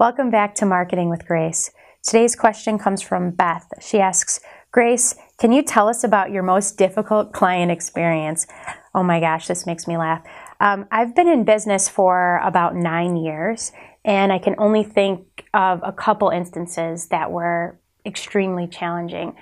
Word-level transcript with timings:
Welcome 0.00 0.30
back 0.30 0.54
to 0.54 0.64
Marketing 0.64 1.10
with 1.10 1.26
Grace. 1.26 1.72
Today's 2.02 2.34
question 2.34 2.78
comes 2.78 3.02
from 3.02 3.32
Beth. 3.32 3.68
She 3.82 4.00
asks, 4.00 4.40
Grace, 4.72 5.14
can 5.36 5.52
you 5.52 5.62
tell 5.62 5.90
us 5.90 6.02
about 6.02 6.30
your 6.30 6.42
most 6.42 6.78
difficult 6.78 7.34
client 7.34 7.70
experience? 7.70 8.46
Oh 8.94 9.02
my 9.02 9.20
gosh, 9.20 9.46
this 9.46 9.66
makes 9.66 9.86
me 9.86 9.98
laugh. 9.98 10.22
Um, 10.58 10.86
I've 10.90 11.14
been 11.14 11.28
in 11.28 11.44
business 11.44 11.86
for 11.86 12.40
about 12.42 12.74
nine 12.74 13.18
years, 13.18 13.72
and 14.02 14.32
I 14.32 14.38
can 14.38 14.54
only 14.56 14.84
think 14.84 15.44
of 15.52 15.82
a 15.84 15.92
couple 15.92 16.30
instances 16.30 17.08
that 17.08 17.30
were 17.30 17.78
extremely 18.06 18.66
challenging. 18.66 19.36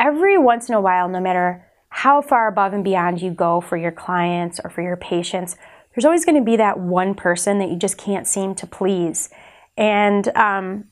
Every 0.00 0.36
once 0.36 0.68
in 0.68 0.74
a 0.74 0.80
while, 0.80 1.08
no 1.08 1.20
matter 1.20 1.64
how 1.90 2.22
far 2.22 2.48
above 2.48 2.72
and 2.72 2.82
beyond 2.82 3.22
you 3.22 3.30
go 3.30 3.60
for 3.60 3.76
your 3.76 3.92
clients 3.92 4.58
or 4.64 4.68
for 4.68 4.82
your 4.82 4.96
patients, 4.96 5.54
there's 5.94 6.04
always 6.04 6.24
going 6.24 6.38
to 6.38 6.44
be 6.44 6.56
that 6.56 6.80
one 6.80 7.14
person 7.14 7.60
that 7.60 7.70
you 7.70 7.76
just 7.76 7.98
can't 7.98 8.26
seem 8.26 8.56
to 8.56 8.66
please. 8.66 9.28
And 9.76 10.28
um, 10.36 10.84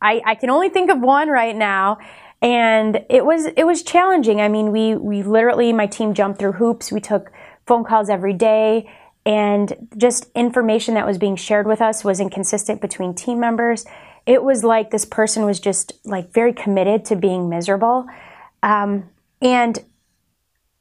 I, 0.00 0.22
I 0.24 0.34
can 0.34 0.50
only 0.50 0.68
think 0.68 0.90
of 0.90 1.00
one 1.00 1.28
right 1.28 1.56
now 1.56 1.98
and 2.42 3.04
it 3.10 3.24
was 3.24 3.46
it 3.56 3.64
was 3.64 3.82
challenging. 3.82 4.40
I 4.40 4.48
mean, 4.48 4.72
we 4.72 4.94
we 4.94 5.22
literally 5.22 5.72
my 5.72 5.86
team 5.86 6.14
jumped 6.14 6.38
through 6.38 6.52
hoops. 6.52 6.90
We 6.90 7.00
took 7.00 7.30
phone 7.66 7.84
calls 7.84 8.08
every 8.08 8.32
day 8.32 8.90
and 9.26 9.88
just 9.96 10.30
information 10.34 10.94
that 10.94 11.06
was 11.06 11.18
being 11.18 11.36
shared 11.36 11.66
with 11.66 11.82
us 11.82 12.02
was 12.02 12.20
inconsistent 12.20 12.80
between 12.80 13.14
team 13.14 13.38
members. 13.38 13.84
It 14.26 14.42
was 14.42 14.64
like 14.64 14.90
this 14.90 15.04
person 15.04 15.44
was 15.44 15.60
just 15.60 15.92
like 16.04 16.32
very 16.32 16.52
committed 16.52 17.04
to 17.06 17.16
being 17.16 17.48
miserable. 17.48 18.06
Um, 18.62 19.10
and 19.42 19.78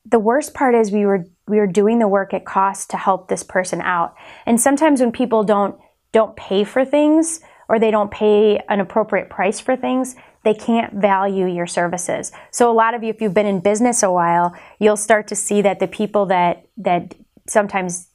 the 0.06 0.20
worst 0.20 0.54
part 0.54 0.76
is 0.76 0.92
we 0.92 1.06
were 1.06 1.26
we 1.48 1.58
were 1.58 1.68
doing 1.68 2.00
the 2.00 2.08
work 2.08 2.34
at 2.34 2.46
cost 2.46 2.90
to 2.92 2.98
help 2.98 3.28
this 3.28 3.44
person 3.44 3.82
out. 3.82 4.16
And 4.46 4.62
sometimes 4.62 5.02
when 5.02 5.12
people 5.12 5.44
don't 5.44 5.78
don't 6.12 6.36
pay 6.36 6.64
for 6.64 6.86
things 6.86 7.42
or 7.68 7.80
they 7.80 7.92
don't 7.92 8.12
pay 8.12 8.60
an 8.68 8.80
appropriate 8.80 9.30
price 9.30 9.60
for 9.60 9.76
things, 9.76 10.16
they 10.44 10.54
can't 10.54 10.94
value 10.94 11.46
your 11.46 11.68
services. 11.68 12.32
So 12.52 12.72
a 12.72 12.74
lot 12.74 12.94
of 12.94 13.04
you, 13.04 13.10
if 13.10 13.22
you've 13.22 13.34
been 13.34 13.46
in 13.46 13.60
business 13.60 14.02
a 14.02 14.12
while, 14.12 14.56
you'll 14.80 14.98
start 14.98 15.28
to 15.28 15.36
see 15.36 15.62
that 15.62 15.80
the 15.80 15.88
people 15.88 16.26
that 16.28 16.66
that 16.78 17.16
sometimes 17.48 18.08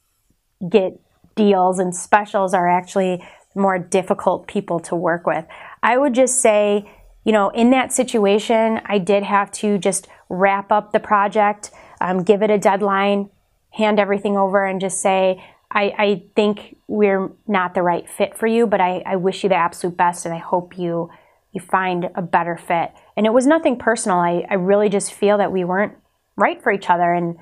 get 0.69 0.99
deals 1.35 1.79
and 1.79 1.95
specials 1.95 2.53
are 2.53 2.69
actually 2.69 3.23
more 3.53 3.77
difficult 3.77 4.47
people 4.47 4.79
to 4.81 4.95
work 4.95 5.25
with. 5.25 5.45
I 5.83 5.97
would 5.97 6.13
just 6.13 6.41
say, 6.41 6.89
you 7.23 7.31
know, 7.31 7.49
in 7.49 7.69
that 7.71 7.93
situation, 7.93 8.81
I 8.85 8.97
did 8.97 9.23
have 9.23 9.51
to 9.53 9.77
just 9.77 10.07
wrap 10.29 10.71
up 10.71 10.91
the 10.91 10.99
project, 10.99 11.71
um, 12.01 12.23
give 12.23 12.41
it 12.41 12.49
a 12.49 12.57
deadline, 12.57 13.29
hand 13.71 13.99
everything 13.99 14.37
over, 14.37 14.65
and 14.65 14.81
just 14.81 14.99
say, 14.99 15.43
I, 15.75 15.93
I 15.97 16.23
think 16.35 16.77
we're 16.87 17.31
not 17.47 17.75
the 17.75 17.81
right 17.81 18.09
fit 18.09 18.37
for 18.37 18.47
you, 18.47 18.65
but 18.65 18.79
I, 18.79 19.03
I 19.05 19.17
wish 19.17 19.43
you 19.43 19.49
the 19.49 19.55
absolute 19.55 19.97
best 19.97 20.25
and 20.25 20.33
I 20.33 20.39
hope 20.39 20.77
you 20.77 21.09
you 21.51 21.61
find 21.61 22.09
a 22.15 22.21
better 22.21 22.57
fit. 22.57 22.91
And 23.15 23.25
it 23.25 23.31
was 23.31 23.47
nothing 23.47 23.77
personal. 23.77 24.17
I, 24.17 24.45
I 24.49 24.55
really 24.55 24.89
just 24.89 25.13
feel 25.13 25.37
that 25.37 25.53
we 25.53 25.63
weren't 25.63 25.93
right 26.35 26.61
for 26.61 26.69
each 26.69 26.89
other. 26.89 27.13
And 27.13 27.37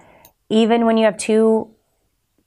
even 0.50 0.86
when 0.86 0.98
you 0.98 1.06
have 1.06 1.18
two 1.18 1.72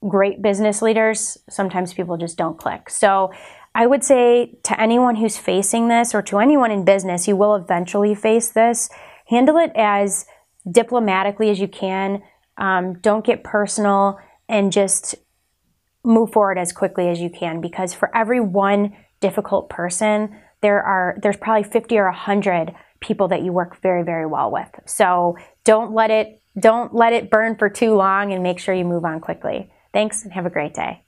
great 0.06 0.40
business 0.40 0.80
leaders, 0.80 1.38
sometimes 1.50 1.92
people 1.92 2.16
just 2.18 2.38
don't 2.38 2.56
click. 2.56 2.88
So 2.88 3.32
I 3.74 3.86
would 3.86 4.04
say 4.04 4.58
to 4.62 4.80
anyone 4.80 5.16
who's 5.16 5.38
facing 5.38 5.88
this 5.88 6.14
or 6.14 6.22
to 6.22 6.38
anyone 6.38 6.70
in 6.70 6.84
business, 6.84 7.26
you 7.26 7.34
will 7.36 7.56
eventually 7.56 8.14
face 8.14 8.48
this. 8.48 8.88
Handle 9.26 9.58
it 9.58 9.72
as 9.74 10.24
diplomatically 10.70 11.50
as 11.50 11.58
you 11.58 11.66
can. 11.66 12.22
Um, 12.58 13.00
don't 13.00 13.24
get 13.24 13.42
personal 13.42 14.20
and 14.48 14.70
just 14.70 15.16
move 16.06 16.32
forward 16.32 16.58
as 16.58 16.72
quickly 16.72 17.08
as 17.08 17.20
you 17.20 17.28
can 17.28 17.60
because 17.60 17.92
for 17.92 18.14
every 18.16 18.40
one 18.40 18.96
difficult 19.20 19.68
person, 19.68 20.40
there 20.62 20.82
are 20.82 21.18
there's 21.22 21.36
probably 21.36 21.64
50 21.64 21.98
or 21.98 22.04
100 22.06 22.74
people 23.00 23.28
that 23.28 23.42
you 23.42 23.52
work 23.52 23.80
very 23.82 24.02
very 24.02 24.26
well 24.26 24.50
with. 24.50 24.68
So 24.86 25.36
don't 25.64 25.92
let 25.92 26.10
it 26.10 26.40
don't 26.58 26.94
let 26.94 27.12
it 27.12 27.30
burn 27.30 27.56
for 27.56 27.68
too 27.68 27.94
long 27.94 28.32
and 28.32 28.42
make 28.42 28.58
sure 28.58 28.74
you 28.74 28.84
move 28.84 29.04
on 29.04 29.20
quickly. 29.20 29.70
Thanks 29.92 30.24
and 30.24 30.32
have 30.32 30.46
a 30.46 30.50
great 30.50 30.74
day. 30.74 31.05